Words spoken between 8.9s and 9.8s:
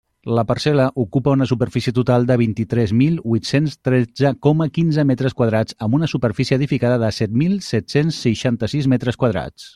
metres quadrats.